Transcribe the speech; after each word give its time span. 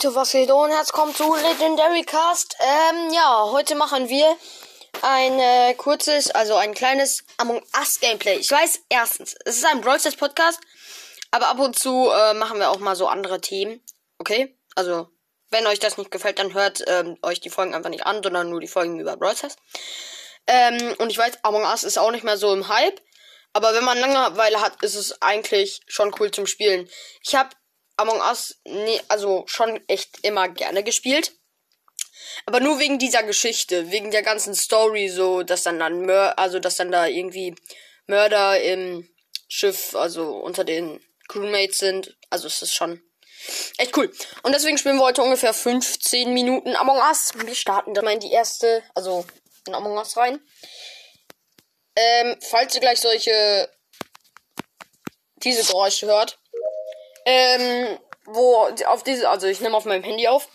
Leute, 0.00 0.14
was 0.14 0.30
geht 0.30 0.48
und 0.48 0.70
herzlich 0.70 0.94
willkommen 0.94 1.12
zu 1.12 1.34
Legendary 1.34 2.04
Cast. 2.04 2.54
Ähm, 2.60 3.12
ja, 3.12 3.48
heute 3.50 3.74
machen 3.74 4.08
wir 4.08 4.36
ein 5.02 5.40
äh, 5.40 5.74
kurzes, 5.74 6.30
also 6.30 6.54
ein 6.54 6.72
kleines 6.72 7.24
Among 7.36 7.60
Us 7.76 7.98
Gameplay. 7.98 8.36
Ich 8.36 8.48
weiß, 8.48 8.82
erstens, 8.90 9.34
es 9.44 9.56
ist 9.56 9.66
ein 9.66 9.80
Brawl 9.80 9.98
Stars 9.98 10.14
Podcast, 10.14 10.60
aber 11.32 11.48
ab 11.48 11.58
und 11.58 11.76
zu 11.76 12.10
äh, 12.10 12.34
machen 12.34 12.60
wir 12.60 12.70
auch 12.70 12.78
mal 12.78 12.94
so 12.94 13.08
andere 13.08 13.40
Themen. 13.40 13.82
Okay? 14.18 14.56
Also, 14.76 15.08
wenn 15.50 15.66
euch 15.66 15.80
das 15.80 15.98
nicht 15.98 16.12
gefällt, 16.12 16.38
dann 16.38 16.54
hört 16.54 16.84
ähm, 16.86 17.18
euch 17.22 17.40
die 17.40 17.50
Folgen 17.50 17.74
einfach 17.74 17.90
nicht 17.90 18.06
an, 18.06 18.22
sondern 18.22 18.50
nur 18.50 18.60
die 18.60 18.68
Folgen 18.68 19.00
über 19.00 19.16
Brawl 19.16 19.36
Stars. 19.36 19.56
Ähm, 20.46 20.94
und 20.98 21.10
ich 21.10 21.18
weiß, 21.18 21.42
Among 21.42 21.64
Us 21.64 21.82
ist 21.82 21.98
auch 21.98 22.12
nicht 22.12 22.22
mehr 22.22 22.36
so 22.36 22.52
im 22.52 22.68
Hype. 22.68 23.00
Aber 23.52 23.74
wenn 23.74 23.84
man 23.84 23.98
Langeweile 23.98 24.60
hat, 24.60 24.80
ist 24.84 24.94
es 24.94 25.20
eigentlich 25.22 25.80
schon 25.88 26.14
cool 26.20 26.30
zum 26.30 26.46
Spielen. 26.46 26.88
Ich 27.24 27.34
habe 27.34 27.48
Among 27.98 28.20
Us, 28.20 28.60
nee, 28.64 29.00
also 29.08 29.44
schon 29.46 29.80
echt 29.88 30.20
immer 30.22 30.48
gerne 30.48 30.82
gespielt. 30.82 31.32
Aber 32.46 32.60
nur 32.60 32.78
wegen 32.78 32.98
dieser 32.98 33.24
Geschichte, 33.24 33.90
wegen 33.90 34.10
der 34.10 34.22
ganzen 34.22 34.54
Story, 34.54 35.08
so, 35.08 35.42
dass 35.42 35.64
dann 35.64 35.78
dann 35.78 36.06
Mör 36.06 36.38
also 36.38 36.60
dass 36.60 36.76
dann 36.76 36.92
da 36.92 37.06
irgendwie 37.06 37.54
Mörder 38.06 38.60
im 38.60 39.08
Schiff, 39.48 39.94
also 39.94 40.36
unter 40.36 40.64
den 40.64 41.00
Crewmates 41.28 41.78
sind. 41.78 42.16
Also 42.30 42.46
es 42.46 42.62
ist 42.62 42.74
schon 42.74 43.02
echt 43.78 43.96
cool. 43.96 44.12
Und 44.42 44.54
deswegen 44.54 44.78
spielen 44.78 44.96
wir 44.96 45.04
heute 45.04 45.22
ungefähr 45.22 45.52
15 45.52 46.32
Minuten 46.32 46.76
Among 46.76 46.98
Us. 46.98 47.32
Wir 47.34 47.54
starten 47.54 47.94
dann 47.94 48.04
mal 48.04 48.14
in 48.14 48.20
die 48.20 48.32
erste, 48.32 48.82
also 48.94 49.26
in 49.66 49.74
Among 49.74 49.96
Us 49.96 50.16
rein. 50.16 50.40
Ähm, 51.96 52.36
falls 52.40 52.74
ihr 52.74 52.80
gleich 52.80 53.00
solche 53.00 53.68
diese 55.42 55.64
Geräusche 55.64 56.06
hört, 56.06 56.38
ähm, 57.28 57.98
wo 58.24 58.70
auf 58.86 59.02
diese, 59.02 59.28
also 59.28 59.46
ich 59.46 59.60
nehme 59.60 59.76
auf 59.76 59.84
meinem 59.84 60.02
Handy 60.02 60.26
auf 60.28 60.48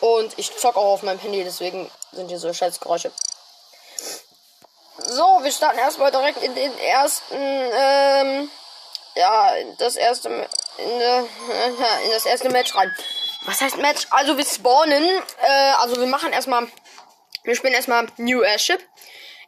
und 0.00 0.38
ich 0.38 0.54
zock 0.54 0.76
auch 0.76 0.92
auf 0.92 1.02
meinem 1.02 1.18
Handy, 1.18 1.42
deswegen 1.42 1.90
sind 2.12 2.28
hier 2.28 2.38
so 2.38 2.52
Scheißgeräusche. 2.52 3.10
So, 4.98 5.24
wir 5.42 5.50
starten 5.50 5.78
erstmal 5.78 6.10
direkt 6.10 6.42
in 6.42 6.54
den 6.54 6.78
ersten, 6.78 7.34
ähm, 7.34 8.50
ja, 9.14 9.52
das 9.78 9.96
erste, 9.96 10.28
in, 10.28 10.98
de, 10.98 11.18
in 12.04 12.10
das 12.10 12.26
erste 12.26 12.50
Match 12.50 12.74
rein. 12.74 12.94
Was 13.46 13.62
heißt 13.62 13.78
Match? 13.78 14.06
Also 14.10 14.36
wir 14.36 14.44
spawnen, 14.44 15.02
äh, 15.40 15.72
also 15.78 15.98
wir 15.98 16.06
machen 16.06 16.34
erstmal, 16.34 16.66
wir 17.44 17.56
spielen 17.56 17.72
erstmal 17.72 18.08
New 18.18 18.42
Airship. 18.42 18.86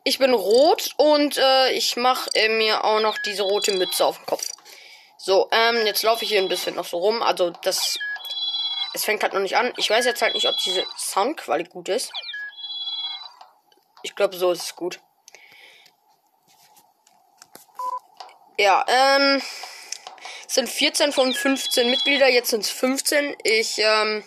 Ich 0.04 0.18
bin 0.18 0.32
rot 0.32 0.94
und 0.96 1.36
äh, 1.36 1.72
ich 1.72 1.96
mache 1.96 2.30
äh, 2.32 2.48
mir 2.48 2.82
auch 2.82 3.00
noch 3.00 3.18
diese 3.26 3.42
rote 3.42 3.72
Mütze 3.72 4.06
auf 4.06 4.16
dem 4.16 4.26
Kopf. 4.26 4.48
So, 5.24 5.48
ähm, 5.52 5.86
jetzt 5.86 6.02
laufe 6.02 6.24
ich 6.24 6.30
hier 6.30 6.40
ein 6.40 6.48
bisschen 6.48 6.74
noch 6.74 6.84
so 6.84 6.98
rum. 6.98 7.22
Also, 7.22 7.50
das. 7.50 7.96
Es 8.92 9.04
fängt 9.04 9.22
halt 9.22 9.32
noch 9.32 9.40
nicht 9.40 9.56
an. 9.56 9.72
Ich 9.76 9.88
weiß 9.88 10.04
jetzt 10.04 10.20
halt 10.20 10.34
nicht, 10.34 10.48
ob 10.48 10.56
diese 10.56 10.84
Soundqualität 10.98 11.72
gut 11.72 11.88
ist. 11.88 12.10
Ich 14.02 14.16
glaube, 14.16 14.36
so 14.36 14.50
ist 14.50 14.62
es 14.62 14.74
gut. 14.74 14.98
Ja, 18.58 18.84
ähm. 18.88 19.40
Es 20.48 20.54
sind 20.54 20.68
14 20.68 21.12
von 21.12 21.32
15 21.32 21.88
Mitglieder. 21.88 22.28
Jetzt 22.28 22.50
sind 22.50 22.64
es 22.64 22.70
15. 22.70 23.36
Ich, 23.44 23.78
ähm. 23.78 24.24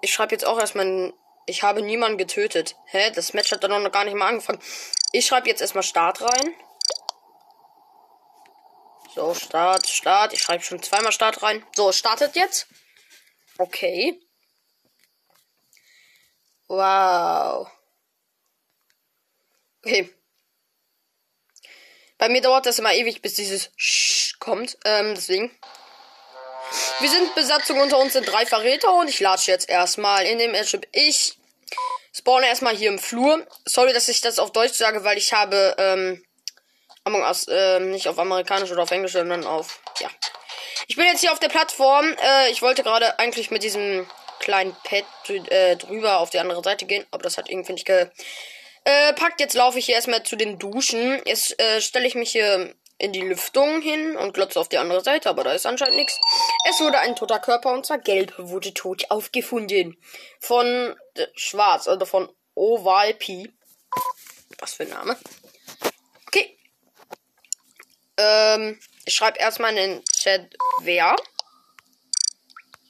Ich 0.00 0.12
schreibe 0.12 0.34
jetzt 0.34 0.44
auch 0.44 0.58
erstmal. 0.58 1.12
Ich 1.46 1.62
habe 1.62 1.82
niemanden 1.82 2.18
getötet. 2.18 2.74
Hä? 2.86 3.12
Das 3.12 3.32
Match 3.32 3.52
hat 3.52 3.62
doch 3.62 3.68
noch 3.68 3.92
gar 3.92 4.04
nicht 4.04 4.16
mal 4.16 4.26
angefangen. 4.26 4.60
Ich 5.12 5.24
schreibe 5.24 5.48
jetzt 5.48 5.60
erstmal 5.60 5.84
Start 5.84 6.20
rein. 6.20 6.56
So, 9.16 9.32
Start, 9.32 9.88
Start. 9.88 10.34
Ich 10.34 10.42
schreibe 10.42 10.62
schon 10.62 10.82
zweimal 10.82 11.10
Start 11.10 11.42
rein. 11.42 11.64
So, 11.74 11.90
startet 11.90 12.36
jetzt. 12.36 12.66
Okay. 13.56 14.20
Wow. 16.68 17.66
Okay. 19.82 20.14
Bei 22.18 22.28
mir 22.28 22.42
dauert 22.42 22.66
das 22.66 22.78
immer 22.78 22.92
ewig, 22.92 23.22
bis 23.22 23.32
dieses 23.32 23.70
Sch 23.78 24.38
kommt. 24.38 24.76
Ähm, 24.84 25.14
deswegen. 25.14 25.50
Wir 27.00 27.08
sind 27.08 27.34
Besatzung 27.34 27.80
unter 27.80 27.96
uns 27.98 28.12
sind 28.12 28.30
drei 28.30 28.44
Verräter 28.44 28.92
und 28.98 29.08
ich 29.08 29.20
latsche 29.20 29.50
jetzt 29.50 29.70
erstmal 29.70 30.26
in 30.26 30.36
dem 30.36 30.54
Airship. 30.54 30.86
Ich 30.92 31.38
spawne 32.12 32.48
erstmal 32.48 32.76
hier 32.76 32.90
im 32.90 32.98
Flur. 32.98 33.46
Sorry, 33.64 33.94
dass 33.94 34.10
ich 34.10 34.20
das 34.20 34.38
auf 34.38 34.52
Deutsch 34.52 34.74
sage, 34.74 35.04
weil 35.04 35.16
ich 35.16 35.32
habe 35.32 35.74
ähm, 35.78 36.25
Among 37.06 37.22
Us, 37.22 37.46
äh, 37.46 37.78
nicht 37.78 38.08
auf 38.08 38.18
amerikanisch 38.18 38.72
oder 38.72 38.82
auf 38.82 38.90
englisch, 38.90 39.12
sondern 39.12 39.46
auf, 39.46 39.80
ja. 40.00 40.10
Ich 40.88 40.96
bin 40.96 41.06
jetzt 41.06 41.20
hier 41.20 41.30
auf 41.30 41.38
der 41.38 41.48
Plattform. 41.48 42.04
Äh, 42.20 42.50
ich 42.50 42.62
wollte 42.62 42.82
gerade 42.82 43.20
eigentlich 43.20 43.52
mit 43.52 43.62
diesem 43.62 44.08
kleinen 44.40 44.76
Pad 44.82 45.04
äh, 45.28 45.76
drüber 45.76 46.18
auf 46.18 46.30
die 46.30 46.40
andere 46.40 46.64
Seite 46.64 46.84
gehen, 46.84 47.06
aber 47.12 47.22
das 47.22 47.38
hat 47.38 47.48
irgendwie 47.48 47.74
nicht 47.74 47.86
ge 47.86 48.08
äh. 48.82 49.12
Jetzt 49.38 49.54
laufe 49.54 49.78
ich 49.78 49.86
hier 49.86 49.94
erstmal 49.94 50.24
zu 50.24 50.34
den 50.34 50.58
Duschen. 50.58 51.22
Jetzt 51.24 51.60
äh, 51.60 51.80
stelle 51.80 52.08
ich 52.08 52.16
mich 52.16 52.32
hier 52.32 52.74
in 52.98 53.12
die 53.12 53.20
Lüftung 53.20 53.80
hin 53.82 54.16
und 54.16 54.34
glotze 54.34 54.58
auf 54.58 54.68
die 54.68 54.78
andere 54.78 55.04
Seite, 55.04 55.28
aber 55.28 55.44
da 55.44 55.52
ist 55.52 55.64
anscheinend 55.64 55.98
nichts. 55.98 56.18
Es 56.68 56.80
wurde 56.80 56.98
ein 56.98 57.14
toter 57.14 57.38
Körper 57.38 57.72
und 57.72 57.86
zwar 57.86 57.98
gelb 57.98 58.34
wurde 58.36 58.74
tot 58.74 59.12
aufgefunden. 59.12 59.96
Von 60.40 60.96
äh, 61.14 61.26
Schwarz, 61.36 61.86
also 61.86 62.04
von 62.04 62.32
Oval 62.56 63.14
P. 63.14 63.52
Was 64.58 64.74
für 64.74 64.82
ein 64.82 64.88
Name. 64.88 65.16
Ähm, 68.16 68.78
ich 69.04 69.14
schreibe 69.14 69.38
erstmal 69.38 69.70
in 69.70 69.76
den 69.76 70.04
Chat, 70.04 70.56
wer. 70.80 71.16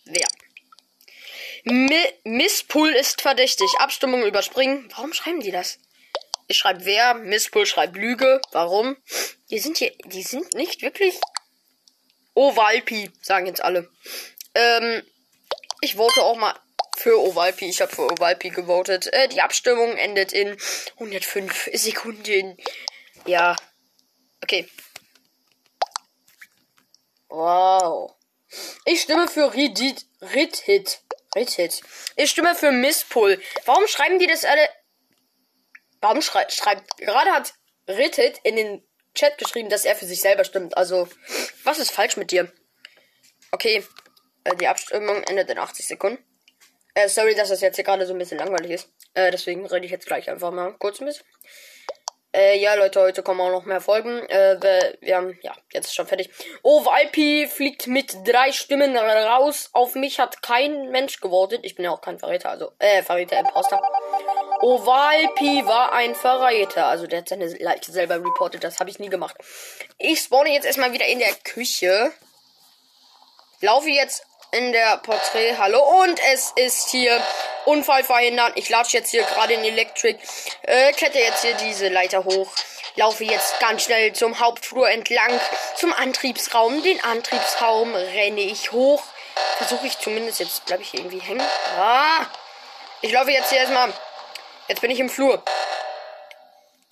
Wer. 0.04 0.28
Mi 1.64 2.00
Misspool 2.24 2.90
ist 2.90 3.22
verdächtig. 3.22 3.68
Abstimmung 3.78 4.24
überspringen. 4.24 4.88
Warum 4.94 5.12
schreiben 5.12 5.40
die 5.40 5.50
das? 5.50 5.78
Ich 6.46 6.58
schreibe 6.58 6.84
wer. 6.84 7.14
Misspool 7.14 7.66
schreibt 7.66 7.96
Lüge. 7.96 8.40
Warum? 8.52 8.96
Die 9.50 9.58
sind 9.58 9.78
hier, 9.78 9.92
die 10.04 10.22
sind 10.22 10.54
nicht 10.54 10.82
wirklich. 10.82 11.18
Ovalpi, 12.34 13.10
sagen 13.20 13.46
jetzt 13.46 13.62
alle. 13.62 13.90
Ähm, 14.54 15.02
ich 15.80 15.96
vote 15.96 16.22
auch 16.22 16.36
mal 16.36 16.54
für 16.96 17.20
Ovalpi. 17.20 17.66
Ich 17.66 17.80
habe 17.80 17.94
für 17.94 18.10
Ovalpi 18.12 18.50
gewotet. 18.50 19.12
Äh, 19.12 19.28
die 19.28 19.40
Abstimmung 19.40 19.96
endet 19.96 20.32
in 20.32 20.56
105 20.98 21.70
Sekunden. 21.72 22.56
Ja. 23.26 23.56
Okay. 24.42 24.68
Wow. 27.28 28.14
Ich 28.84 29.02
stimme 29.02 29.28
für 29.28 29.52
Ridit, 29.52 30.06
Ridhit. 30.20 31.00
Ridhit. 31.34 31.82
Ich 32.16 32.30
stimme 32.30 32.54
für 32.54 32.72
Misspul. 32.72 33.40
Warum 33.64 33.86
schreiben 33.86 34.18
die 34.18 34.26
das 34.26 34.44
alle? 34.44 34.68
Warum 36.00 36.22
schrei 36.22 36.46
schreibt. 36.48 36.96
Gerade 36.98 37.32
hat 37.32 37.54
Ridhit 37.88 38.40
in 38.42 38.56
den 38.56 38.86
Chat 39.14 39.38
geschrieben, 39.38 39.68
dass 39.68 39.84
er 39.84 39.96
für 39.96 40.06
sich 40.06 40.20
selber 40.20 40.44
stimmt. 40.44 40.76
Also, 40.76 41.08
was 41.64 41.78
ist 41.78 41.90
falsch 41.90 42.16
mit 42.16 42.30
dir? 42.30 42.52
Okay. 43.50 43.84
Äh, 44.44 44.56
die 44.56 44.68
Abstimmung 44.68 45.22
endet 45.24 45.50
in 45.50 45.58
80 45.58 45.86
Sekunden. 45.86 46.22
Äh, 46.94 47.08
sorry, 47.08 47.34
dass 47.34 47.48
das 47.48 47.60
jetzt 47.60 47.76
hier 47.76 47.84
gerade 47.84 48.06
so 48.06 48.14
ein 48.14 48.18
bisschen 48.18 48.38
langweilig 48.38 48.70
ist. 48.70 48.88
Äh, 49.14 49.30
deswegen 49.30 49.66
rede 49.66 49.84
ich 49.84 49.92
jetzt 49.92 50.06
gleich 50.06 50.30
einfach 50.30 50.50
mal 50.50 50.72
kurz 50.78 51.00
ein 51.00 51.06
bisschen. 51.06 51.26
Äh, 52.36 52.58
ja, 52.58 52.74
Leute, 52.74 53.00
heute 53.00 53.22
kommen 53.22 53.40
auch 53.40 53.50
noch 53.50 53.64
mehr 53.64 53.80
Folgen. 53.80 54.18
Äh, 54.28 54.60
wir 55.00 55.16
haben, 55.16 55.38
ja, 55.40 55.54
jetzt 55.72 55.86
ist 55.86 55.94
schon 55.94 56.06
fertig. 56.06 56.28
Oh, 56.62 56.84
Valpi 56.84 57.48
fliegt 57.48 57.86
mit 57.86 58.14
drei 58.26 58.52
Stimmen 58.52 58.94
raus. 58.94 59.70
Auf 59.72 59.94
mich 59.94 60.20
hat 60.20 60.42
kein 60.42 60.90
Mensch 60.90 61.20
gewotet. 61.20 61.60
Ich 61.62 61.76
bin 61.76 61.86
ja 61.86 61.92
auch 61.92 62.02
kein 62.02 62.18
Verräter, 62.18 62.50
also, 62.50 62.72
äh, 62.78 63.02
Verräter 63.02 63.38
Imposter. 63.38 63.80
Oh, 64.60 64.84
Valpi 64.84 65.66
war 65.66 65.92
ein 65.92 66.14
Verräter. 66.14 66.84
Also, 66.88 67.06
der 67.06 67.20
hat 67.20 67.28
seine 67.30 67.46
Leiche 67.46 67.90
selber 67.90 68.16
reportet. 68.16 68.62
Das 68.64 68.80
habe 68.80 68.90
ich 68.90 68.98
nie 68.98 69.08
gemacht. 69.08 69.36
Ich 69.96 70.20
spawne 70.20 70.50
jetzt 70.52 70.66
erstmal 70.66 70.92
wieder 70.92 71.06
in 71.06 71.20
der 71.20 71.32
Küche. 71.42 72.12
Laufe 73.62 73.88
jetzt 73.88 74.26
in 74.52 74.72
der 74.72 74.98
Porträthalle 74.98 75.80
und 75.80 76.20
es 76.32 76.52
ist 76.56 76.90
hier 76.90 77.18
Unfall 77.66 78.04
verhindern. 78.04 78.52
Ich 78.54 78.68
latsche 78.68 78.98
jetzt 78.98 79.10
hier 79.10 79.24
gerade 79.24 79.54
in 79.54 79.64
Electric, 79.64 80.18
äh, 80.62 80.92
kletter 80.92 81.18
jetzt 81.18 81.42
hier 81.42 81.54
diese 81.54 81.88
Leiter 81.88 82.24
hoch, 82.24 82.50
laufe 82.94 83.24
jetzt 83.24 83.58
ganz 83.60 83.84
schnell 83.84 84.12
zum 84.12 84.40
Hauptflur 84.40 84.88
entlang, 84.88 85.38
zum 85.76 85.92
Antriebsraum. 85.92 86.82
Den 86.82 87.02
Antriebsraum 87.04 87.94
renne 87.94 88.40
ich 88.40 88.72
hoch. 88.72 89.02
Versuche 89.58 89.86
ich 89.86 89.98
zumindest, 89.98 90.40
jetzt 90.40 90.64
bleibe 90.66 90.82
ich 90.82 90.94
irgendwie 90.94 91.20
hängen. 91.20 91.46
Ah! 91.78 92.26
Ich 93.02 93.12
laufe 93.12 93.30
jetzt 93.30 93.50
hier 93.50 93.58
erstmal. 93.58 93.92
Jetzt 94.68 94.80
bin 94.80 94.90
ich 94.90 95.00
im 95.00 95.10
Flur. 95.10 95.42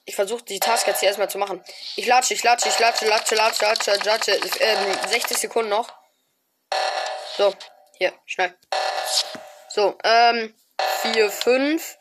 Ich 0.06 0.14
versuche 0.14 0.42
die 0.42 0.60
Task 0.60 0.86
jetzt 0.86 1.00
hier 1.00 1.08
erstmal 1.08 1.30
zu 1.30 1.38
machen. 1.38 1.64
Ich 1.96 2.06
latsche, 2.06 2.34
ich 2.34 2.42
latsche, 2.42 2.68
ich 2.68 2.78
latsche, 2.78 3.06
latsche, 3.06 3.34
latsche, 3.34 3.64
latsche, 3.64 3.90
latsche. 4.04 4.40
Ähm, 4.60 4.98
60 5.08 5.38
Sekunden 5.38 5.70
noch. 5.70 5.88
So, 7.36 7.54
hier, 7.96 8.12
schnell. 8.26 8.54
So, 9.70 9.98
ähm, 10.04 10.54
4, 11.12 11.30
5, 11.30 11.98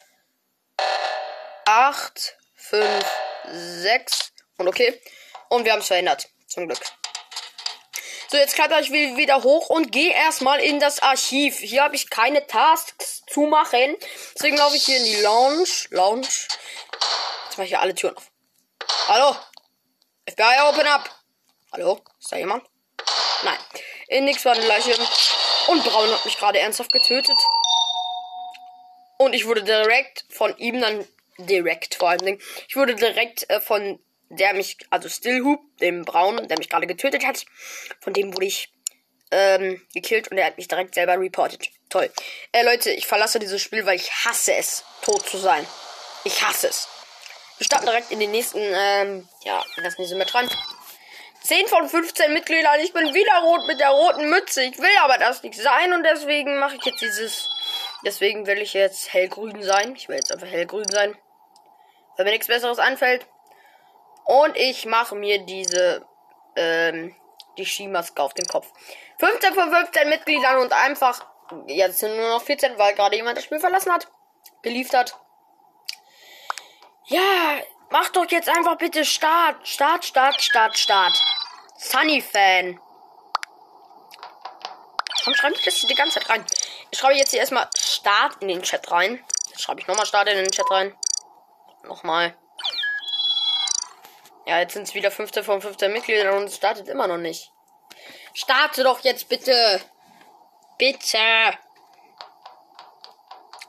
8, 1.65 2.37
5, 2.55 3.05
6 3.51 4.31
und 4.57 4.69
okay. 4.69 5.01
Und 5.49 5.65
wir 5.65 5.73
haben 5.73 5.79
es 5.79 5.87
verändert. 5.87 6.29
Zum 6.47 6.67
Glück. 6.67 6.79
So, 8.29 8.37
jetzt 8.37 8.55
kletter 8.55 8.79
ich 8.79 8.91
wieder 8.91 9.43
hoch 9.43 9.69
und 9.69 9.91
gehe 9.91 10.13
erstmal 10.13 10.61
in 10.61 10.79
das 10.79 10.99
Archiv. 10.99 11.57
Hier 11.59 11.83
habe 11.83 11.95
ich 11.95 12.09
keine 12.09 12.47
Tasks 12.47 13.23
zu 13.29 13.41
machen. 13.41 13.97
Deswegen 14.35 14.55
laufe 14.55 14.77
ich 14.77 14.85
hier 14.85 14.97
in 14.97 15.03
die 15.03 15.21
Lounge. 15.21 15.67
Lounge. 15.89 16.21
Jetzt 16.21 17.57
mache 17.57 17.63
ich 17.63 17.69
hier 17.69 17.81
alle 17.81 17.93
Türen 17.93 18.15
auf. 18.15 18.31
Hallo? 19.09 19.35
FBI, 20.29 20.61
open 20.69 20.87
up! 20.87 21.09
Hallo? 21.73 22.01
Ist 22.19 22.31
da 22.31 22.37
jemand? 22.37 22.65
Nein. 23.43 23.59
In 24.07 24.23
nix 24.25 24.45
war 24.45 24.53
eine 24.53 24.65
Leiche. 24.65 24.95
Und 25.67 25.83
Braun 25.83 26.09
hat 26.09 26.23
mich 26.23 26.37
gerade 26.37 26.59
ernsthaft 26.59 26.91
getötet. 26.93 27.37
Und 29.23 29.33
ich 29.33 29.45
wurde 29.45 29.63
direkt 29.63 30.25
von 30.29 30.55
ihm 30.57 30.81
dann 30.81 31.05
direkt 31.37 31.95
vor 31.95 32.09
allem. 32.09 32.39
Ich 32.67 32.75
wurde 32.75 32.95
direkt 32.95 33.49
äh, 33.49 33.59
von 33.59 33.99
der 34.29 34.53
mich, 34.53 34.77
also 34.89 35.09
Stillhoop, 35.09 35.61
dem 35.79 36.05
Braun, 36.05 36.47
der 36.47 36.57
mich 36.57 36.69
gerade 36.69 36.87
getötet 36.87 37.25
hat, 37.25 37.45
von 37.99 38.13
dem 38.13 38.33
wurde 38.33 38.45
ich 38.45 38.73
ähm, 39.31 39.81
gekillt 39.93 40.29
und 40.29 40.37
er 40.37 40.45
hat 40.47 40.57
mich 40.57 40.67
direkt 40.67 40.95
selber 40.95 41.19
reported. 41.19 41.69
Toll. 41.89 42.09
Äh, 42.51 42.63
Leute, 42.63 42.91
ich 42.91 43.07
verlasse 43.07 43.39
dieses 43.39 43.61
Spiel, 43.61 43.85
weil 43.85 43.95
ich 43.95 44.11
hasse 44.11 44.53
es, 44.53 44.83
tot 45.01 45.27
zu 45.27 45.37
sein. 45.37 45.65
Ich 46.23 46.41
hasse 46.43 46.67
es. 46.67 46.87
Wir 47.57 47.65
starten 47.65 47.85
direkt 47.85 48.11
in 48.11 48.19
den 48.19 48.31
nächsten, 48.31 48.59
ähm, 48.59 49.27
ja, 49.43 49.63
das 49.83 49.97
nächste 49.97 50.15
mit 50.15 50.31
dran. 50.31 50.49
10 51.43 51.67
von 51.67 51.89
15 51.89 52.33
Mitgliedern. 52.33 52.79
Ich 52.79 52.93
bin 52.93 53.13
wieder 53.13 53.39
rot 53.39 53.67
mit 53.67 53.79
der 53.79 53.89
roten 53.89 54.29
Mütze. 54.29 54.63
Ich 54.63 54.77
will 54.79 54.97
aber 55.01 55.17
das 55.17 55.43
nicht 55.43 55.59
sein 55.59 55.93
und 55.93 56.03
deswegen 56.03 56.57
mache 56.57 56.77
ich 56.77 56.85
jetzt 56.85 57.01
dieses. 57.01 57.49
Deswegen 58.05 58.45
will 58.45 58.59
ich 58.59 58.73
jetzt 58.73 59.13
hellgrün 59.13 59.61
sein. 59.63 59.95
Ich 59.95 60.09
will 60.09 60.17
jetzt 60.17 60.31
einfach 60.31 60.47
hellgrün 60.47 60.87
sein. 60.89 61.17
Wenn 62.15 62.25
mir 62.25 62.31
nichts 62.31 62.47
Besseres 62.47 62.79
anfällt. 62.79 63.25
Und 64.25 64.55
ich 64.57 64.85
mache 64.85 65.15
mir 65.15 65.39
diese, 65.45 66.05
ähm, 66.55 67.15
die 67.57 67.65
Skimaske 67.65 68.21
auf 68.21 68.33
den 68.33 68.45
Kopf. 68.45 68.71
15 69.19 69.53
von 69.53 69.71
15 69.71 70.09
Mitgliedern 70.09 70.57
und 70.57 70.73
einfach, 70.73 71.25
jetzt 71.67 71.99
sind 71.99 72.15
nur 72.15 72.29
noch 72.29 72.41
14, 72.41 72.77
weil 72.77 72.93
gerade 72.95 73.15
jemand 73.15 73.37
das 73.37 73.45
Spiel 73.45 73.59
verlassen 73.59 73.91
hat. 73.91 74.07
Geliefert 74.61 75.13
hat. 75.13 75.19
Ja, 77.05 77.21
mach 77.89 78.09
doch 78.09 78.29
jetzt 78.29 78.49
einfach 78.49 78.77
bitte 78.77 79.03
Start. 79.03 79.67
Start, 79.67 80.05
Start, 80.05 80.41
Start, 80.41 80.77
Start. 80.77 81.21
Sunny-Fan. 81.77 82.79
Komm, 85.23 85.33
schreib 85.35 85.53
das 85.63 85.81
die 85.81 85.95
ganze 85.95 86.19
Zeit 86.19 86.29
rein. 86.29 86.45
Ich 86.91 86.99
schreibe 86.99 87.15
jetzt 87.15 87.31
hier 87.31 87.39
erstmal 87.39 87.69
Start 88.03 88.41
in 88.41 88.49
den 88.49 88.61
Chat 88.61 88.91
rein. 88.91 89.23
Jetzt 89.47 89.61
schreibe 89.61 89.79
ich 89.79 89.87
nochmal 89.87 90.05
Start 90.05 90.27
in 90.27 90.35
den 90.35 90.51
Chat 90.51 90.69
rein. 90.69 90.93
Nochmal. 91.83 92.35
Ja, 94.45 94.59
jetzt 94.59 94.73
sind 94.73 94.83
es 94.83 94.93
wieder 94.93 95.09
15 95.09 95.45
von 95.45 95.61
15 95.61 95.89
Mitgliedern 95.89 96.35
und 96.35 96.43
es 96.43 96.57
startet 96.57 96.89
immer 96.89 97.07
noch 97.07 97.17
nicht. 97.17 97.49
Starte 98.33 98.83
doch 98.83 98.99
jetzt 99.05 99.29
bitte. 99.29 99.79
Bitte. 100.77 101.17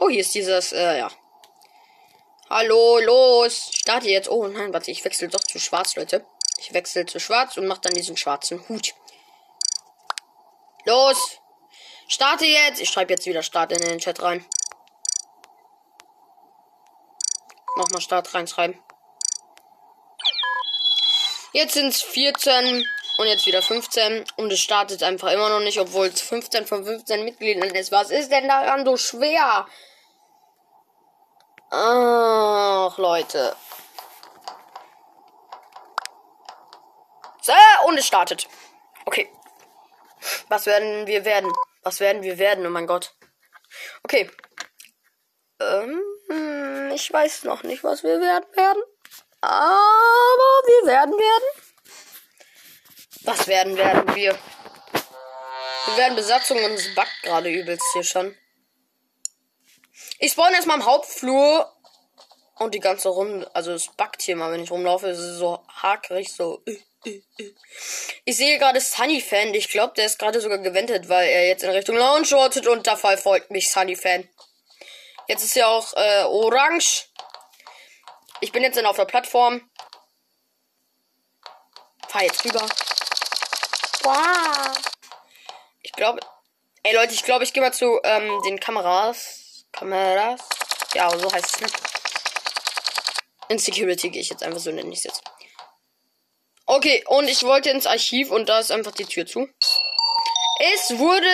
Oh, 0.01 0.09
hier 0.09 0.23
ist 0.23 0.35
dieses, 0.35 0.73
äh, 0.73 0.99
ja. 0.99 1.13
Hallo, 2.51 2.99
los. 2.99 3.71
Starte 3.73 4.09
jetzt. 4.09 4.29
Oh 4.29 4.49
nein, 4.49 4.73
warte, 4.73 4.91
ich 4.91 5.05
wechsle 5.05 5.29
doch 5.29 5.45
zu 5.45 5.61
schwarz, 5.61 5.95
Leute. 5.95 6.27
Ich 6.59 6.75
wechsle 6.75 7.07
zu 7.07 7.21
schwarz 7.21 7.57
und 7.57 7.69
mache 7.69 7.83
dann 7.83 7.95
diesen 7.95 8.17
schwarzen 8.17 8.69
Hut. 8.69 8.95
Los. 10.87 11.39
Starte 12.09 12.47
jetzt. 12.47 12.81
Ich 12.81 12.91
schreibe 12.91 13.13
jetzt 13.13 13.27
wieder 13.27 13.43
Start 13.43 13.73
in 13.73 13.81
den 13.81 13.99
Chat 13.99 14.23
rein. 14.23 14.45
Nochmal 17.77 18.01
Start 18.01 18.33
reinschreiben. 18.35 18.81
Jetzt 21.53 21.75
sind 21.75 21.89
es 21.89 22.03
14 22.03 22.85
und 23.19 23.27
jetzt 23.27 23.47
wieder 23.47 23.63
15 23.63 24.25
und 24.37 24.53
es 24.53 24.61
startet 24.61 25.03
einfach 25.03 25.31
immer 25.31 25.49
noch 25.49 25.61
nicht, 25.61 25.79
obwohl 25.79 26.07
es 26.07 26.21
15 26.21 26.67
von 26.67 26.85
15 26.85 27.25
Mitgliedern 27.25 27.71
ist. 27.71 27.93
Was 27.93 28.11
ist 28.11 28.31
denn 28.31 28.49
daran 28.49 28.85
so 28.85 28.97
schwer? 28.97 29.67
Ach, 31.71 32.99
Leute. 32.99 33.57
So, 37.41 37.53
und 37.87 37.99
es 37.99 38.07
startet. 38.07 38.49
Okay. 39.05 39.31
Was 40.49 40.67
werden 40.67 41.07
wir 41.07 41.25
werden? 41.25 41.53
Was 41.85 42.01
werden 42.01 42.23
wir 42.23 42.39
werden? 42.39 42.67
Oh 42.67 42.71
mein 42.71 42.87
Gott. 42.87 43.15
Okay. 44.03 44.31
Ähm, 45.61 46.01
ich 46.95 47.13
weiß 47.13 47.45
noch 47.45 47.63
nicht, 47.63 47.85
was 47.85 48.03
wir 48.03 48.21
werden 48.21 48.47
werden. 48.57 48.83
Aber 49.41 50.63
wir 50.67 50.87
werden 50.87 51.13
werden. 51.13 51.65
Was 53.25 53.47
werden 53.47 53.77
werden 53.77 54.15
wir? 54.15 54.37
Wir 55.87 55.97
werden 55.97 56.17
Besatzung 56.17 56.57
und 56.65 56.73
es 56.73 56.95
backt 56.95 57.23
gerade 57.23 57.51
übelst 57.51 57.85
hier 57.93 58.05
schon. 58.05 58.35
Ich 60.19 60.33
spawn 60.33 60.55
erstmal 60.55 60.79
im 60.79 60.87
Hauptflur 60.87 61.71
und 62.57 62.75
die 62.75 62.81
ganze 62.81 63.11
Runde. 63.11 63.55
Also 63.55 63.73
es 63.73 63.89
backt 63.89 64.23
hier 64.23 64.37
mal, 64.37 64.51
wenn 64.53 64.63
ich 64.63 64.71
rumlaufe. 64.71 65.09
Es 65.09 65.19
ist 65.19 65.37
so 65.37 65.63
hakerig, 65.69 66.33
so. 66.33 66.63
Ich 68.25 68.37
sehe 68.37 68.59
gerade 68.59 68.81
Sunny 68.81 69.21
Fan. 69.21 69.53
Ich 69.55 69.69
glaube, 69.69 69.95
der 69.95 70.07
ist 70.07 70.19
gerade 70.19 70.41
sogar 70.41 70.59
gewendet, 70.59 71.09
weil 71.09 71.29
er 71.29 71.47
jetzt 71.47 71.63
in 71.63 71.71
Richtung 71.71 71.97
Lounge 71.97 72.31
wartet 72.31 72.67
und 72.67 72.87
da 72.87 72.97
folgt 72.97 73.51
mich 73.51 73.71
Sunny 73.71 73.97
Fan. 73.97 74.29
Jetzt 75.29 75.45
ist 75.45 75.57
ja 75.57 75.67
auch 75.67 75.93
äh, 75.95 76.25
orange. 76.25 77.09
Ich 78.41 78.53
bin 78.53 78.63
jetzt 78.63 78.77
dann 78.77 78.87
auf 78.87 78.97
der 78.97 79.05
Plattform. 79.07 79.71
Fahr 82.09 82.23
jetzt 82.23 82.45
rüber. 82.45 82.67
Wow. 84.03 84.77
Ich 85.83 85.93
glaube. 85.93 86.21
Ey 86.83 86.95
Leute, 86.95 87.15
ich 87.15 87.25
glaube, 87.25 87.45
ich 87.45 87.53
gehe 87.53 87.63
mal 87.63 87.73
zu 87.73 88.01
ähm, 88.05 88.43
den 88.45 88.61
Kameras. 88.61 89.65
Kameras. 89.73 90.41
Ja, 90.95 91.11
so 91.11 91.33
heißt 91.33 91.57
es, 91.57 91.61
ne? 91.61 91.67
In 93.49 93.59
Security 93.59 94.11
gehe 94.11 94.21
ich 94.21 94.29
jetzt 94.29 94.43
einfach 94.43 94.61
so, 94.61 94.71
nenne 94.71 94.93
ich 94.93 94.99
es 94.99 95.05
jetzt. 95.05 95.23
Okay, 96.77 97.05
und 97.07 97.29
ich 97.29 97.45
wollte 97.45 97.71
ins 97.71 97.87
Archiv 97.87 98.33
und 98.33 98.49
da 98.49 98.59
ist 98.59 98.73
einfach 98.73 98.91
die 98.91 99.05
Tür 99.05 99.25
zu. 99.27 99.49
Es 100.59 100.99
wurde 100.99 101.29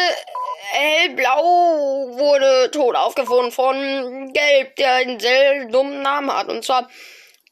hellblau, 0.73 2.19
wurde 2.19 2.71
tot 2.71 2.95
aufgefunden 2.95 3.51
von 3.51 4.35
Gelb, 4.35 4.77
der 4.77 4.97
einen 4.97 5.19
sehr 5.19 5.65
dummen 5.65 6.03
Namen 6.03 6.31
hat. 6.31 6.51
Und 6.51 6.63
zwar 6.63 6.91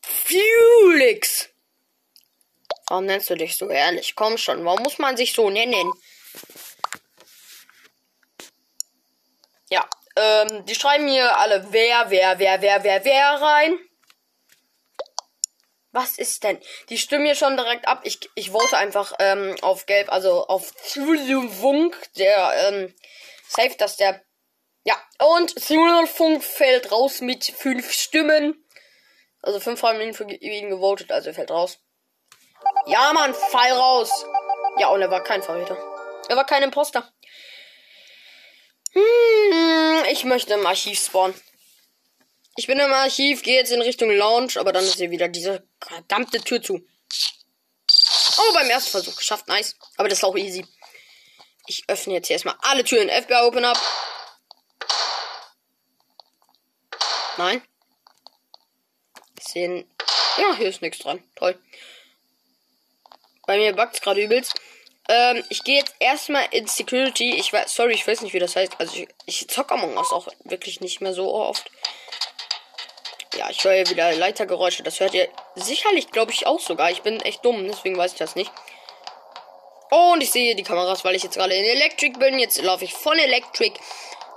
Felix. 0.02 1.48
Warum 2.90 3.06
nennst 3.06 3.30
du 3.30 3.36
dich 3.36 3.56
so 3.56 3.70
ehrlich? 3.70 4.14
Komm 4.14 4.36
schon, 4.36 4.66
warum 4.66 4.82
muss 4.82 4.98
man 4.98 5.16
sich 5.16 5.32
so 5.32 5.48
nennen? 5.48 5.90
Ja, 9.70 9.88
ähm, 10.14 10.66
die 10.66 10.74
schreiben 10.74 11.08
hier 11.08 11.38
alle 11.38 11.66
wer, 11.70 12.10
wer, 12.10 12.38
wer, 12.38 12.60
wer, 12.60 12.84
wer, 12.84 13.04
wer 13.06 13.40
rein. 13.40 13.78
Was 15.98 16.16
ist 16.16 16.44
denn? 16.44 16.60
Die 16.90 16.96
stimmen 16.96 17.26
hier 17.26 17.34
schon 17.34 17.56
direkt 17.56 17.88
ab. 17.88 18.02
Ich, 18.04 18.20
ich 18.36 18.52
vote 18.52 18.76
einfach 18.76 19.14
ähm, 19.18 19.56
auf 19.62 19.86
Gelb, 19.86 20.12
also 20.12 20.46
auf 20.46 20.72
Funk, 20.84 21.96
der 22.16 22.52
ähm, 22.68 22.94
safe, 23.48 23.74
dass 23.76 23.96
der. 23.96 24.22
Ja, 24.84 24.94
und 25.18 25.56
Funk 26.08 26.44
fällt 26.44 26.92
raus 26.92 27.20
mit 27.20 27.46
fünf 27.46 27.92
Stimmen. 27.92 28.64
Also 29.42 29.58
fünf 29.58 29.82
haben 29.82 30.00
ihn 30.00 30.14
für 30.14 30.30
ihn 30.30 30.70
gewotet, 30.70 31.10
also 31.10 31.30
er 31.30 31.34
fällt 31.34 31.50
raus. 31.50 31.80
Ja, 32.86 33.12
Mann, 33.12 33.34
Fall 33.34 33.72
raus. 33.72 34.24
Ja, 34.78 34.90
und 34.90 35.02
er 35.02 35.10
war 35.10 35.24
kein 35.24 35.42
Verräter. 35.42 35.76
Er 36.28 36.36
war 36.36 36.46
kein 36.46 36.62
Imposter. 36.62 37.12
Hm, 38.92 40.04
ich 40.12 40.22
möchte 40.22 40.54
im 40.54 40.64
Archiv 40.64 41.04
spawnen. 41.04 41.34
Ich 42.58 42.66
bin 42.66 42.80
im 42.80 42.92
Archiv, 42.92 43.44
gehe 43.44 43.54
jetzt 43.54 43.70
in 43.70 43.80
Richtung 43.80 44.10
Lounge, 44.10 44.54
aber 44.56 44.72
dann 44.72 44.82
ist 44.82 44.96
hier 44.96 45.12
wieder 45.12 45.28
diese 45.28 45.62
verdammte 45.80 46.40
Tür 46.40 46.60
zu. 46.60 46.84
Oh, 48.36 48.52
beim 48.52 48.68
ersten 48.68 48.90
Versuch 48.90 49.14
geschafft, 49.14 49.46
nice. 49.46 49.76
Aber 49.96 50.08
das 50.08 50.18
ist 50.18 50.24
auch 50.24 50.36
easy. 50.36 50.66
Ich 51.68 51.84
öffne 51.86 52.14
jetzt 52.14 52.26
hier 52.26 52.34
erstmal 52.34 52.56
alle 52.62 52.82
Türen. 52.82 53.10
FBI 53.10 53.42
Open 53.44 53.64
Up. 53.64 53.80
Nein. 57.36 57.62
Sehen. 59.40 59.88
Ja, 60.38 60.56
hier 60.56 60.70
ist 60.70 60.82
nichts 60.82 60.98
dran. 60.98 61.22
Toll. 61.36 61.56
Bei 63.46 63.56
mir 63.56 63.72
buggt 63.72 63.94
es 63.94 64.00
gerade 64.00 64.20
übelst. 64.20 64.60
Ähm, 65.08 65.44
ich 65.48 65.62
gehe 65.62 65.78
jetzt 65.78 65.94
erstmal 66.00 66.48
in 66.50 66.66
Security. 66.66 67.36
Ich 67.36 67.52
weiß, 67.52 67.72
sorry, 67.72 67.92
ich 67.92 68.04
weiß 68.04 68.22
nicht, 68.22 68.32
wie 68.32 68.40
das 68.40 68.56
heißt. 68.56 68.80
Also 68.80 68.96
ich, 68.96 69.08
ich 69.26 69.46
zock 69.48 69.70
Among 69.70 69.96
Us 69.96 70.10
auch 70.10 70.26
wirklich 70.42 70.80
nicht 70.80 71.00
mehr 71.00 71.14
so 71.14 71.32
oft. 71.32 71.70
Ja, 73.38 73.48
ich 73.50 73.62
höre 73.62 73.88
wieder 73.88 74.12
Leitergeräusche. 74.14 74.82
Das 74.82 74.98
hört 74.98 75.14
ihr 75.14 75.28
sicherlich, 75.54 76.10
glaube 76.10 76.32
ich, 76.32 76.48
auch 76.48 76.58
sogar. 76.58 76.90
Ich 76.90 77.02
bin 77.02 77.20
echt 77.20 77.44
dumm, 77.44 77.68
deswegen 77.68 77.96
weiß 77.96 78.12
ich 78.12 78.18
das 78.18 78.34
nicht. 78.34 78.50
Und 79.90 80.20
ich 80.20 80.32
sehe 80.32 80.56
die 80.56 80.64
Kameras, 80.64 81.04
weil 81.04 81.14
ich 81.14 81.22
jetzt 81.22 81.36
gerade 81.36 81.54
in 81.54 81.64
Electric 81.64 82.18
bin. 82.18 82.40
Jetzt 82.40 82.60
laufe 82.60 82.84
ich 82.84 82.92
von 82.92 83.16
Electric 83.16 83.78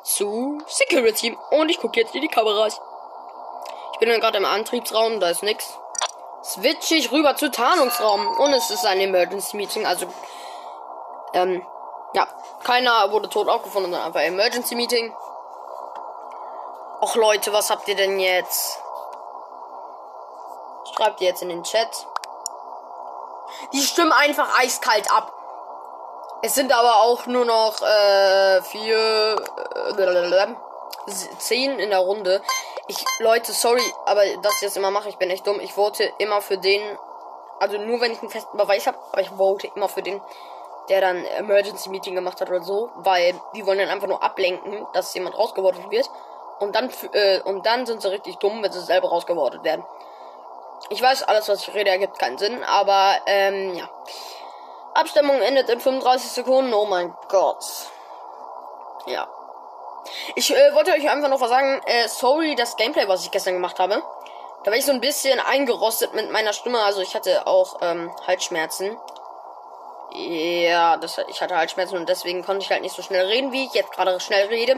zu 0.03 0.62
Security. 0.67 1.36
Und 1.50 1.70
ich 1.70 1.79
gucke 1.79 2.00
jetzt 2.00 2.13
in 2.13 2.22
die 2.22 2.27
Kameras. 2.27 2.79
Ich 3.93 4.00
bin 4.00 4.10
gerade 4.20 4.38
im 4.38 4.46
Antriebsraum, 4.46 5.20
da 5.20 5.31
ist 5.31 5.41
nichts. 5.41 5.79
Switche 6.43 6.93
ich 6.93 7.12
rüber 7.12 7.36
zu 7.36 7.50
Tarnungsraum. 7.50 8.27
Und 8.38 8.53
es 8.53 8.70
ist 8.70 8.86
ein 8.86 9.01
Emergency 9.01 9.58
Meeting, 9.58 9.88
also 9.88 10.05
Ähm, 11.34 11.65
ja, 12.13 12.27
keiner 12.63 13.12
wurde 13.12 13.29
tot 13.29 13.48
aufgefunden, 13.48 13.91
sondern 13.91 14.08
einfach 14.08 14.22
Emergency 14.22 14.75
Meeting. 14.75 15.12
Och 17.01 17.15
Leute, 17.15 17.51
was 17.51 17.72
habt 17.72 17.88
ihr 17.88 17.96
denn 17.96 18.20
jetzt? 18.20 18.81
Schreibt 21.01 21.20
ihr 21.22 21.29
jetzt 21.29 21.41
in 21.41 21.50
den 21.50 21.63
Chat. 21.63 22.05
Die 23.74 23.81
stimmen 23.81 24.12
einfach 24.12 24.55
eiskalt 24.60 25.12
ab. 25.12 25.34
Es 26.43 26.53
sind 26.53 26.72
aber 26.72 27.01
auch 27.01 27.25
nur 27.25 27.43
noch 27.43 27.81
äh, 27.81 28.62
vier, 28.62 29.36
äh, 29.98 30.36
zehn 31.39 31.79
in 31.79 31.89
der 31.89 32.00
Runde. 32.00 32.43
Ich, 32.88 33.03
Leute, 33.17 33.51
sorry, 33.51 33.81
aber 34.05 34.22
das 34.43 34.62
immer 34.75 34.91
mache, 34.91 35.10
ich 35.10 35.17
bin 35.17 35.31
echt 35.31 35.48
dumm. 35.48 35.60
Ich 35.60 35.74
vote 35.74 36.03
immer 36.20 36.39
für 36.39 36.60
den, 36.60 36.81
also 37.60 37.79
nur 37.79 38.00
wenn 38.00 38.12
ich 38.12 38.22
einen 38.22 38.29
festen 38.29 38.55
Beweis 38.55 38.86
habe, 38.86 39.00
aber 39.12 39.22
ich 39.22 39.31
vote 39.31 39.72
immer 39.75 39.89
für 39.89 40.03
den, 40.03 40.22
der 40.89 41.01
dann 41.01 41.25
Emergency 41.25 41.89
Meeting 41.89 42.13
gemacht 42.13 42.39
hat 42.41 42.50
oder 42.50 42.62
so, 42.62 42.91
weil 42.98 43.34
die 43.55 43.65
wollen 43.65 43.79
dann 43.79 43.89
einfach 43.89 44.08
nur 44.08 44.22
ablenken, 44.22 44.86
dass 44.93 45.15
jemand 45.15 45.36
rausgeworfen 45.36 45.89
wird. 45.89 46.08
Und 46.60 46.75
dann, 46.75 46.91
äh, 47.13 47.41
und 47.41 47.65
dann 47.65 47.88
sind 47.88 48.03
sie 48.03 48.12
richtig 48.12 48.38
dumm, 48.38 48.62
wenn 48.62 48.72
sie 48.72 48.81
selber 48.81 49.10
rausgeworfen 49.10 49.63
werden. 49.63 49.84
Ich 50.90 51.02
weiß, 51.02 51.24
alles, 51.24 51.48
was 51.48 51.68
ich 51.68 51.74
rede, 51.74 51.90
ergibt 51.90 52.20
keinen 52.20 52.38
Sinn, 52.38 52.64
aber, 52.64 53.20
ähm, 53.26 53.76
ja. 53.76 53.90
Abstimmung 54.94 55.42
endet 55.42 55.70
in 55.70 55.80
35 55.80 56.32
Sekunden. 56.32 56.74
Oh 56.74 56.86
mein 56.86 57.14
Gott. 57.30 57.64
Ja. 59.06 59.28
Ich 60.36 60.54
äh, 60.54 60.76
wollte 60.76 60.92
euch 60.92 61.10
einfach 61.10 61.30
noch 61.30 61.40
was 61.40 61.50
sagen. 61.50 61.82
Äh, 61.86 62.08
sorry, 62.08 62.56
das 62.56 62.76
Gameplay, 62.76 63.08
was 63.08 63.24
ich 63.24 63.32
gestern 63.32 63.54
gemacht 63.54 63.80
habe. 63.80 64.04
Da 64.64 64.72
war 64.72 64.78
ich 64.78 64.86
so 64.86 64.92
ein 64.92 65.02
bisschen 65.02 65.40
eingerostet 65.40 66.14
mit 66.14 66.30
meiner 66.32 66.54
Stimme. 66.54 66.80
Also 66.80 67.02
ich 67.02 67.16
hatte 67.16 67.48
auch 67.48 67.78
ähm, 67.82 68.12
Halsschmerzen. 68.28 68.98
Ja, 70.14 70.98
das, 70.98 71.20
ich 71.30 71.42
hatte 71.42 71.56
Halsschmerzen 71.56 71.98
und 71.98 72.10
deswegen 72.10 72.44
konnte 72.44 72.64
ich 72.64 72.72
halt 72.72 72.82
nicht 72.82 72.96
so 72.96 73.02
schnell 73.02 73.26
reden, 73.28 73.52
wie 73.54 73.66
ich 73.66 73.74
jetzt 73.74 73.92
gerade 73.92 74.20
schnell 74.20 74.48
rede. 74.48 74.78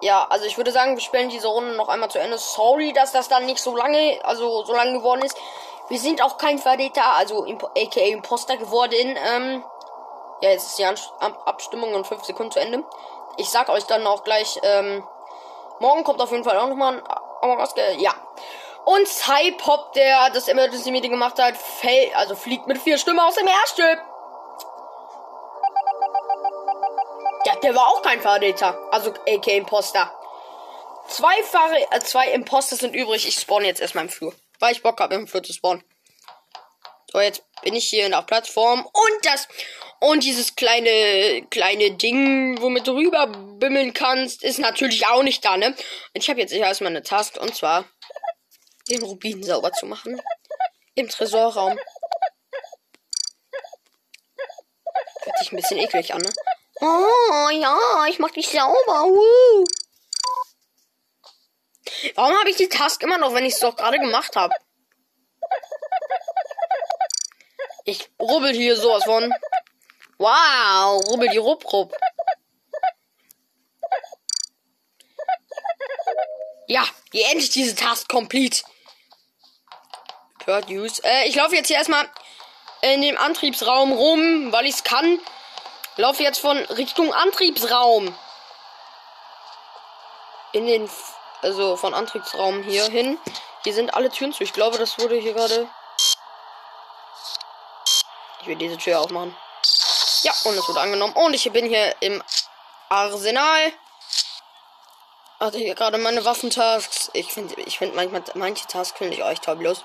Ja, 0.00 0.26
also 0.30 0.46
ich 0.46 0.56
würde 0.56 0.72
sagen, 0.72 0.94
wir 0.96 1.02
spielen 1.02 1.28
diese 1.28 1.48
Runde 1.48 1.74
noch 1.74 1.88
einmal 1.88 2.10
zu 2.10 2.18
Ende. 2.18 2.38
Sorry, 2.38 2.92
dass 2.92 3.12
das 3.12 3.28
dann 3.28 3.44
nicht 3.44 3.60
so 3.60 3.76
lange, 3.76 4.18
also 4.24 4.64
so 4.64 4.72
lange 4.74 4.98
geworden 4.98 5.22
ist. 5.22 5.36
Wir 5.88 5.98
sind 5.98 6.22
auch 6.22 6.38
kein 6.38 6.58
Verräter, 6.58 7.04
also 7.16 7.44
aka 7.44 8.00
Imposter 8.00 8.56
geworden. 8.56 9.18
Ähm, 9.34 9.64
ja, 10.40 10.50
jetzt 10.50 10.68
ist 10.68 10.78
die 10.78 10.84
Abstimmung 10.84 11.94
in 11.94 12.04
5 12.04 12.24
Sekunden 12.24 12.52
zu 12.52 12.60
Ende. 12.60 12.84
Ich 13.36 13.50
sag 13.50 13.68
euch 13.68 13.84
dann 13.84 14.06
auch 14.06 14.24
gleich, 14.24 14.58
ähm, 14.62 15.04
morgen 15.80 16.04
kommt 16.04 16.20
auf 16.20 16.30
jeden 16.30 16.44
Fall 16.44 16.56
auch 16.56 16.68
nochmal 16.68 16.94
ein 16.94 17.02
Among 17.42 17.58
Us, 17.58 17.74
ja. 17.98 18.14
Und 18.84 19.06
Cypop, 19.06 19.92
der 19.92 20.30
das 20.30 20.48
Emergency 20.48 20.90
Meeting 20.90 21.10
gemacht 21.10 21.38
hat, 21.38 21.56
fällt, 21.56 22.14
also 22.16 22.34
fliegt 22.34 22.66
mit 22.66 22.78
vier 22.78 22.96
Stimmen 22.96 23.20
aus 23.20 23.34
dem 23.34 23.46
Erststück. 23.46 23.98
Der 27.62 27.74
war 27.74 27.88
auch 27.88 28.02
kein 28.02 28.20
Verräter. 28.20 28.78
Also 28.92 29.10
AK 29.10 29.46
Imposter. 29.48 30.12
Zwei 31.08 31.42
Fahrer, 31.42 31.76
äh, 31.92 32.00
zwei 32.00 32.30
Imposter 32.30 32.76
sind 32.76 32.94
übrig. 32.94 33.26
Ich 33.26 33.34
spawn 33.34 33.64
jetzt 33.64 33.80
erstmal 33.80 34.04
im 34.04 34.10
Flur. 34.10 34.34
Weil 34.58 34.72
ich 34.72 34.82
Bock 34.82 35.00
habe, 35.00 35.14
im 35.14 35.26
Flur 35.26 35.42
zu 35.42 35.52
spawnen. 35.52 35.82
So, 37.12 37.20
jetzt 37.20 37.42
bin 37.62 37.74
ich 37.74 37.86
hier 37.86 38.06
in 38.06 38.12
der 38.12 38.22
Plattform. 38.22 38.86
Und 38.86 39.24
das. 39.26 39.48
Und 39.98 40.24
dieses 40.24 40.54
kleine, 40.54 41.46
kleine 41.50 41.90
Ding, 41.90 42.60
womit 42.62 42.86
du 42.86 42.92
rüber 42.92 43.26
bimmeln 43.26 43.92
kannst, 43.92 44.42
ist 44.42 44.58
natürlich 44.58 45.06
auch 45.06 45.22
nicht 45.22 45.44
da, 45.44 45.56
ne? 45.56 45.74
Ich 46.14 46.30
habe 46.30 46.40
jetzt 46.40 46.52
erstmal 46.52 46.92
eine 46.92 47.02
Task. 47.02 47.36
Und 47.38 47.54
zwar 47.54 47.84
den 48.88 49.02
Rubin 49.02 49.42
sauber 49.42 49.72
zu 49.72 49.86
machen. 49.86 50.20
Im 50.94 51.08
Tresorraum. 51.08 51.78
Hört 55.22 55.38
sich 55.38 55.52
ein 55.52 55.56
bisschen 55.56 55.78
eklig 55.78 56.14
an, 56.14 56.22
ne? 56.22 56.32
Oh, 56.80 57.48
ja, 57.50 58.06
ich 58.08 58.18
mach 58.18 58.30
dich 58.30 58.48
sauber. 58.48 59.04
Woo. 59.04 59.64
Warum 62.14 62.38
habe 62.38 62.50
ich 62.50 62.56
die 62.56 62.68
Task 62.68 63.02
immer 63.02 63.18
noch, 63.18 63.34
wenn 63.34 63.44
ich 63.44 63.54
es 63.54 63.60
doch 63.60 63.76
gerade 63.76 63.98
gemacht 63.98 64.36
habe? 64.36 64.54
Ich 67.84 68.08
rubbel 68.20 68.52
hier 68.54 68.76
sowas 68.76 69.04
von. 69.04 69.32
Wow, 70.18 71.04
rubbel 71.08 71.28
die 71.30 71.38
Rupp, 71.38 71.70
Rupp. 71.72 71.96
Ja, 76.66 76.84
die 77.12 77.22
endlich 77.22 77.50
diese 77.50 77.74
Task 77.74 78.08
complete. 78.08 78.62
Produce. 80.38 81.00
Äh, 81.00 81.26
ich 81.28 81.34
laufe 81.34 81.56
jetzt 81.56 81.66
hier 81.66 81.76
erstmal 81.76 82.08
in 82.82 83.02
dem 83.02 83.18
Antriebsraum 83.18 83.92
rum, 83.92 84.52
weil 84.52 84.66
ich 84.66 84.76
es 84.76 84.84
kann. 84.84 85.18
Laufe 86.00 86.22
jetzt 86.22 86.40
von 86.40 86.56
Richtung 86.56 87.12
Antriebsraum. 87.12 88.16
In 90.52 90.66
den, 90.66 90.90
also 91.42 91.76
von 91.76 91.92
Antriebsraum 91.92 92.62
hier 92.62 92.84
hin. 92.86 93.18
Hier 93.64 93.74
sind 93.74 93.92
alle 93.92 94.08
Türen 94.08 94.32
zu. 94.32 94.42
Ich 94.42 94.54
glaube, 94.54 94.78
das 94.78 94.98
wurde 94.98 95.16
hier 95.16 95.34
gerade. 95.34 95.68
Ich 98.40 98.46
will 98.46 98.56
diese 98.56 98.78
Tür 98.78 99.00
aufmachen. 99.00 99.36
Ja, 100.22 100.32
und 100.44 100.56
es 100.56 100.66
wurde 100.66 100.80
angenommen. 100.80 101.12
Und 101.12 101.34
ich 101.34 101.52
bin 101.52 101.66
hier 101.66 101.94
im 102.00 102.22
Arsenal. 102.88 103.72
Hatte 105.38 105.58
hier 105.58 105.74
gerade 105.74 105.98
meine 105.98 106.24
Waffentasks. 106.24 107.10
Ich 107.12 107.30
finde, 107.30 107.60
ich 107.60 107.76
finde 107.76 107.94
manchmal 107.94 108.22
manche 108.34 108.66
Tasks 108.66 108.96
finde 108.96 109.16
ich 109.16 109.22
euch 109.22 109.40
taublos. 109.40 109.82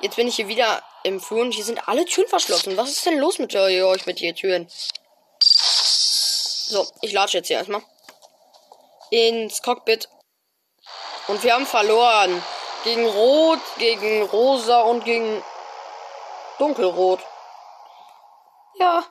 Jetzt 0.00 0.16
bin 0.16 0.26
ich 0.26 0.34
hier 0.34 0.48
wieder 0.48 0.82
im 1.04 1.20
Flur 1.20 1.42
und 1.42 1.52
hier 1.52 1.64
sind 1.64 1.86
alle 1.86 2.04
Türen 2.06 2.28
verschlossen. 2.28 2.76
Was 2.76 2.90
ist 2.90 3.06
denn 3.06 3.18
los 3.18 3.38
mit 3.38 3.54
euch 3.54 4.06
mit 4.06 4.20
den 4.20 4.34
Türen? 4.34 4.68
So, 6.66 6.86
ich 7.02 7.12
latsche 7.12 7.38
jetzt 7.38 7.48
hier 7.48 7.58
erstmal. 7.58 7.82
Ins 9.10 9.60
Cockpit. 9.60 10.08
Und 11.28 11.42
wir 11.42 11.54
haben 11.54 11.66
verloren. 11.66 12.42
Gegen 12.84 13.06
Rot, 13.06 13.60
gegen 13.78 14.22
Rosa 14.22 14.82
und 14.82 15.04
gegen 15.04 15.42
Dunkelrot. 16.58 17.20
Ja. 18.78 19.04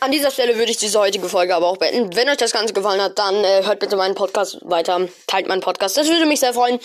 An 0.00 0.10
dieser 0.10 0.30
Stelle 0.30 0.56
würde 0.56 0.70
ich 0.70 0.78
diese 0.78 0.98
heutige 0.98 1.28
Folge 1.28 1.54
aber 1.54 1.66
auch 1.66 1.76
beenden. 1.76 2.14
Wenn 2.16 2.28
euch 2.28 2.38
das 2.38 2.52
Ganze 2.52 2.72
gefallen 2.72 3.02
hat, 3.02 3.18
dann 3.18 3.44
äh, 3.44 3.64
hört 3.64 3.80
bitte 3.80 3.96
meinen 3.96 4.14
Podcast 4.14 4.58
weiter. 4.62 5.08
Teilt 5.26 5.46
meinen 5.46 5.60
Podcast. 5.60 5.96
Das 5.96 6.08
würde 6.08 6.24
mich 6.24 6.40
sehr 6.40 6.54
freuen. 6.54 6.78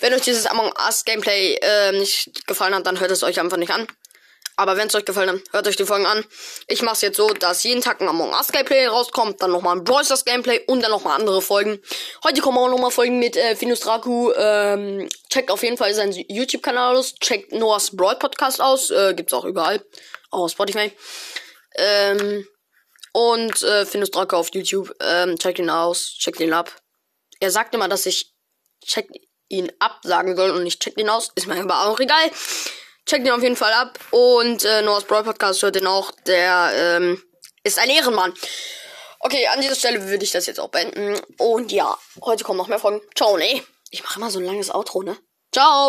Wenn 0.00 0.14
euch 0.14 0.22
dieses 0.22 0.46
Among 0.46 0.72
Us 0.86 1.04
Gameplay 1.04 1.56
äh, 1.60 1.92
nicht 1.92 2.46
gefallen 2.46 2.74
hat, 2.74 2.86
dann 2.86 3.00
hört 3.00 3.10
es 3.10 3.22
euch 3.22 3.38
einfach 3.40 3.58
nicht 3.58 3.72
an. 3.72 3.86
Aber 4.56 4.76
wenn 4.76 4.86
es 4.86 4.94
euch 4.94 5.04
gefallen 5.04 5.30
hat, 5.30 5.40
hört 5.52 5.66
euch 5.66 5.76
die 5.76 5.84
Folgen 5.84 6.06
an. 6.06 6.24
Ich 6.68 6.82
mache 6.82 6.94
es 6.94 7.00
jetzt 7.00 7.16
so, 7.16 7.28
dass 7.28 7.64
jeden 7.64 7.80
Tag 7.80 8.00
ein 8.00 8.08
Among 8.08 8.32
Us 8.32 8.52
Gameplay 8.52 8.86
rauskommt, 8.86 9.42
dann 9.42 9.50
nochmal 9.50 9.76
ein 9.76 9.84
Brawl 9.84 10.04
Stars 10.04 10.24
Gameplay 10.24 10.60
und 10.66 10.82
dann 10.82 10.92
nochmal 10.92 11.18
andere 11.18 11.42
Folgen. 11.42 11.80
Heute 12.22 12.40
kommen 12.40 12.58
auch 12.58 12.68
nochmal 12.68 12.92
Folgen 12.92 13.18
mit 13.18 13.36
äh, 13.36 13.56
Finus 13.56 13.80
Draku. 13.80 14.32
Ähm, 14.32 15.08
checkt 15.28 15.50
auf 15.50 15.62
jeden 15.62 15.76
Fall 15.76 15.92
seinen 15.94 16.12
YouTube-Kanal 16.12 16.96
aus. 16.96 17.14
Checkt 17.16 17.52
Noahs 17.52 17.96
Brawl 17.96 18.16
Podcast 18.16 18.60
aus. 18.60 18.90
Äh, 18.90 19.14
gibt's 19.14 19.32
auch 19.32 19.44
überall. 19.44 19.84
Auch 20.30 20.44
auf 20.44 20.52
Spotify. 20.52 20.92
Ähm, 21.76 22.46
und 23.12 23.62
äh, 23.62 23.84
Finus 23.86 24.12
Draku 24.12 24.36
auf 24.36 24.54
YouTube. 24.54 24.94
Ähm, 25.00 25.36
checkt 25.36 25.58
ihn 25.58 25.70
aus. 25.70 26.14
Checkt 26.18 26.40
ihn 26.40 26.52
ab. 26.52 26.70
Er 27.40 27.50
sagt 27.50 27.74
immer, 27.74 27.88
dass 27.88 28.06
ich 28.06 28.32
check 28.84 29.08
ihn 29.48 29.72
ab 29.78 30.00
sagen 30.04 30.36
soll 30.36 30.50
und 30.50 30.62
nicht 30.62 30.80
checkt 30.80 31.00
ihn 31.00 31.08
aus. 31.08 31.30
Ist 31.34 31.46
mir 31.46 31.60
aber 31.60 31.86
auch 31.88 31.98
egal. 31.98 32.30
Checkt 33.06 33.26
ihn 33.26 33.32
auf 33.32 33.42
jeden 33.42 33.56
Fall 33.56 33.72
ab. 33.72 33.98
Und 34.10 34.64
äh, 34.64 34.82
Noah's 34.82 35.04
Brawl 35.04 35.24
Podcast 35.24 35.62
hört 35.62 35.76
ihn 35.76 35.86
auch. 35.86 36.10
Der 36.26 36.70
ähm, 36.74 37.22
ist 37.62 37.78
ein 37.78 37.90
Ehrenmann. 37.90 38.32
Okay, 39.20 39.46
an 39.48 39.60
dieser 39.60 39.74
Stelle 39.74 40.06
würde 40.08 40.24
ich 40.24 40.32
das 40.32 40.46
jetzt 40.46 40.60
auch 40.60 40.68
beenden. 40.68 41.18
Und 41.38 41.72
ja, 41.72 41.96
heute 42.22 42.44
kommen 42.44 42.58
noch 42.58 42.68
mehr 42.68 42.78
Folgen. 42.78 43.00
Ciao, 43.14 43.36
ne? 43.36 43.62
Ich 43.90 44.02
mache 44.02 44.18
immer 44.18 44.30
so 44.30 44.38
ein 44.38 44.44
langes 44.44 44.70
Outro, 44.74 45.02
ne? 45.02 45.16
Ciao! 45.52 45.82